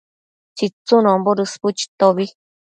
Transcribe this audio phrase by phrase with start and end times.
[0.55, 2.31] tsitsunombo dësbu chitobi